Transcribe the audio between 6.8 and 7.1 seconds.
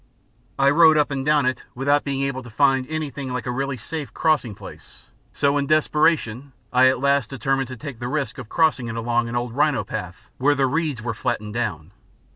at